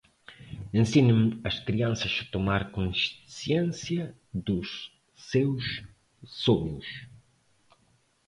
Ensinem 0.73 1.39
as 1.43 1.59
crianças 1.59 2.23
a 2.23 2.31
tomar 2.31 2.71
consciência 2.71 4.17
dos 4.33 4.91
seus 5.15 5.83
sonhos. 6.25 6.87